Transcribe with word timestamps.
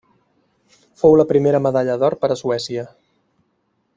Fou 1.01 1.17
la 1.19 1.25
primera 1.33 1.61
medalla 1.67 1.99
d'or 2.03 2.17
per 2.25 2.31
a 2.31 2.39
Suècia. 2.43 2.89